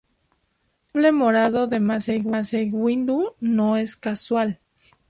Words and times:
El 0.95 1.03
sable 1.03 1.11
morado 1.11 1.67
de 1.67 1.79
Mace 1.79 2.23
Windu 2.73 3.35
no 3.39 3.77
es 3.77 3.95
casual. 3.95 4.59